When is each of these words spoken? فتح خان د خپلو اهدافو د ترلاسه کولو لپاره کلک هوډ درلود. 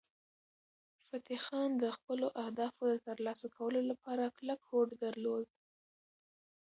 فتح 1.09 1.39
خان 1.47 1.69
د 1.77 1.85
خپلو 1.95 2.27
اهدافو 2.43 2.83
د 2.91 2.95
ترلاسه 3.07 3.47
کولو 3.57 3.81
لپاره 3.91 4.33
کلک 4.37 4.59
هوډ 4.69 4.89
درلود. 5.03 5.47